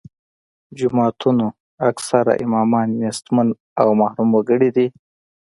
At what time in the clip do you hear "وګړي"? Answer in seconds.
4.33-4.69